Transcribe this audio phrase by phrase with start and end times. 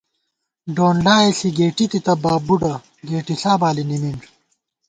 [0.75, 2.73] ڈونڈلائےݪی گېٹی تِتہ باب بُوڈہ،
[3.07, 4.19] گېٹݪا بالی نِمِنݮ